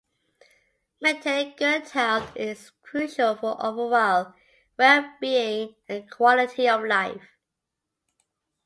Maintaining 0.99 1.55
good 1.57 1.87
health 1.89 2.35
is 2.35 2.71
crucial 2.81 3.35
for 3.35 3.63
overall 3.63 4.33
well-being 4.75 5.75
and 5.87 6.09
quality 6.09 6.67
of 6.67 6.83
life. 6.83 7.29